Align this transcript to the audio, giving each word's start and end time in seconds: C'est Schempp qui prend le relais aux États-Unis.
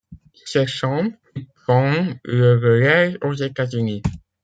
C'est 0.45 0.65
Schempp 0.65 1.11
qui 1.35 1.47
prend 1.63 1.93
le 2.23 2.53
relais 2.55 3.19
aux 3.23 3.35
États-Unis. 3.35 4.01